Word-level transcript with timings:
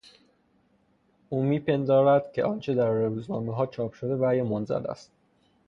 او 1.29 1.43
میپندارد 1.43 2.33
که 2.33 2.43
آنچه 2.43 2.73
در 2.75 2.89
روزنامهها 2.91 3.65
چاپ 3.67 3.93
شده 3.93 4.15
وحی 4.15 4.41
منزل 4.41 4.87
است. 4.87 5.11